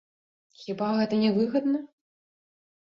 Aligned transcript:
Хіба 0.61 0.89
гэта 1.01 1.21
не 1.23 1.31
выгадна? 1.39 1.87